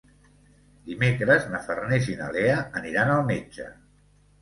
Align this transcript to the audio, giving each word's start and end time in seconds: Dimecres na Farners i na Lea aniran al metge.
Dimecres 0.87 1.45
na 1.53 1.61
Farners 1.69 2.09
i 2.15 2.19
na 2.25 2.33
Lea 2.41 2.59
aniran 2.83 3.17
al 3.21 3.27
metge. 3.33 3.73